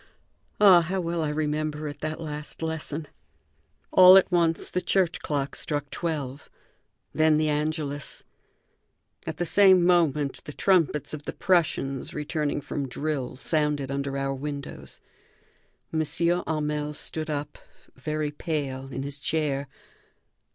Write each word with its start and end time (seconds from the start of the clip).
Ah, 0.59 0.81
how 0.81 0.99
well 0.99 1.23
I 1.23 1.29
remember 1.29 1.87
it, 1.87 1.99
that 1.99 2.19
last 2.19 2.63
lesson! 2.63 3.07
All 3.91 4.17
at 4.17 4.31
once 4.31 4.71
the 4.71 4.81
church 4.81 5.19
clock 5.19 5.55
struck 5.55 5.91
twelve. 5.91 6.49
Then 7.13 7.37
the 7.37 7.49
Angelus. 7.49 8.23
At 9.27 9.37
the 9.37 9.45
same 9.45 9.85
moment 9.85 10.43
the 10.45 10.53
trumpets 10.53 11.13
of 11.13 11.25
the 11.25 11.33
Prussians, 11.33 12.15
returning 12.15 12.61
from 12.61 12.87
drill, 12.87 13.35
sounded 13.35 13.91
under 13.91 14.17
our 14.17 14.33
windows. 14.33 15.01
M. 15.93 16.01
Hamel 16.01 16.93
stood 16.93 17.29
up, 17.29 17.59
very 17.95 18.31
pale, 18.31 18.87
in 18.91 19.03
his 19.03 19.19
chair. 19.19 19.67